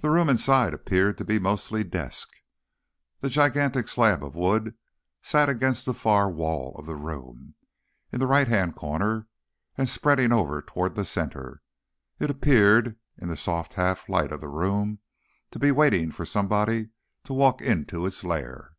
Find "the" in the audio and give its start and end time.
0.00-0.10, 3.20-3.28, 5.86-5.94, 6.86-6.96, 8.18-8.26, 10.96-11.04, 13.28-13.36, 14.40-14.48